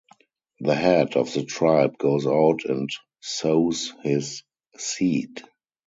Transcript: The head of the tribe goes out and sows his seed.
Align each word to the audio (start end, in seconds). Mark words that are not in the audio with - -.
The 0.61 0.73
head 0.73 1.15
of 1.15 1.31
the 1.31 1.45
tribe 1.45 1.95
goes 1.99 2.25
out 2.25 2.65
and 2.65 2.89
sows 3.19 3.93
his 4.01 4.41
seed. 4.75 5.43